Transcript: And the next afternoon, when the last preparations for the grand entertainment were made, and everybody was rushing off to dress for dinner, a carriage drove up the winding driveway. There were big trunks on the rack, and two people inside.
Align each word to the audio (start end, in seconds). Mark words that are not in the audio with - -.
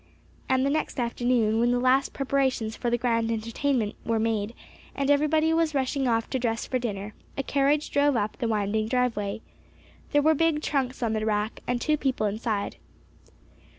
And 0.49 0.65
the 0.65 0.71
next 0.71 0.99
afternoon, 0.99 1.59
when 1.59 1.69
the 1.69 1.79
last 1.79 2.11
preparations 2.11 2.75
for 2.75 2.89
the 2.89 2.97
grand 2.97 3.29
entertainment 3.31 3.93
were 4.03 4.17
made, 4.17 4.55
and 4.95 5.11
everybody 5.11 5.53
was 5.53 5.75
rushing 5.75 6.07
off 6.07 6.27
to 6.31 6.39
dress 6.39 6.65
for 6.65 6.79
dinner, 6.79 7.13
a 7.37 7.43
carriage 7.43 7.91
drove 7.91 8.15
up 8.15 8.37
the 8.37 8.47
winding 8.47 8.87
driveway. 8.87 9.41
There 10.11 10.23
were 10.23 10.33
big 10.33 10.63
trunks 10.63 11.03
on 11.03 11.13
the 11.13 11.23
rack, 11.23 11.59
and 11.67 11.79
two 11.79 11.97
people 11.97 12.25
inside. 12.25 12.77